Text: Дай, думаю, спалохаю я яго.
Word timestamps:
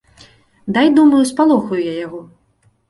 Дай, 0.77 0.87
думаю, 1.01 1.21
спалохаю 1.33 1.81
я 1.85 1.95
яго. 2.05 2.29